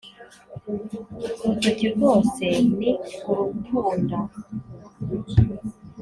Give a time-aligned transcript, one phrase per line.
[1.43, 2.43] urutoki rwose
[2.77, 2.89] ni
[3.29, 4.17] urutunda